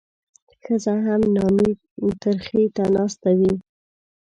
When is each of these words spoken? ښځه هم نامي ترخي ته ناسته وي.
ښځه 0.61 0.93
هم 1.05 1.21
نامي 1.35 1.71
ترخي 2.21 2.63
ته 2.75 2.83
ناسته 2.95 3.29
وي. 3.39 3.53